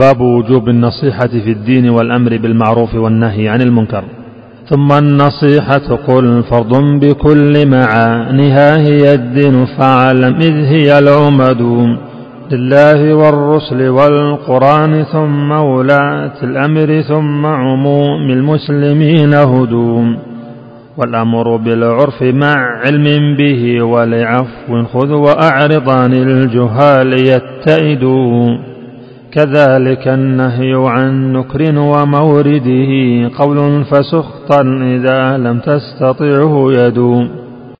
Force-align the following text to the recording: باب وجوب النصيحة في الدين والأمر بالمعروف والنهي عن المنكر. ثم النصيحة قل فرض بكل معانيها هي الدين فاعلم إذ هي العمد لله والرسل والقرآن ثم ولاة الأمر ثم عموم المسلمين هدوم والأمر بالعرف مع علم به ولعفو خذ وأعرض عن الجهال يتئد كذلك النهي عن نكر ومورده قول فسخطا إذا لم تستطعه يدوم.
باب 0.00 0.20
وجوب 0.20 0.68
النصيحة 0.68 1.28
في 1.44 1.50
الدين 1.56 1.88
والأمر 1.90 2.36
بالمعروف 2.36 2.94
والنهي 2.94 3.48
عن 3.48 3.60
المنكر. 3.62 4.04
ثم 4.70 4.92
النصيحة 4.92 5.96
قل 6.08 6.42
فرض 6.50 6.72
بكل 7.00 7.54
معانيها 7.68 8.76
هي 8.78 9.14
الدين 9.14 9.64
فاعلم 9.66 10.34
إذ 10.48 10.54
هي 10.74 10.98
العمد 10.98 11.62
لله 12.52 13.14
والرسل 13.14 13.88
والقرآن 13.88 15.02
ثم 15.12 15.50
ولاة 15.50 16.32
الأمر 16.42 17.00
ثم 17.02 17.46
عموم 17.46 18.30
المسلمين 18.30 19.34
هدوم 19.34 20.16
والأمر 20.98 21.56
بالعرف 21.56 22.22
مع 22.22 22.56
علم 22.86 23.36
به 23.38 23.82
ولعفو 23.82 24.72
خذ 24.92 25.10
وأعرض 25.12 25.90
عن 25.90 26.12
الجهال 26.12 27.12
يتئد 27.12 28.04
كذلك 29.32 30.08
النهي 30.08 30.72
عن 30.74 31.32
نكر 31.32 31.78
ومورده 31.78 32.92
قول 33.38 33.84
فسخطا 33.84 34.60
إذا 34.82 35.36
لم 35.38 35.58
تستطعه 35.58 36.72
يدوم. 36.72 37.49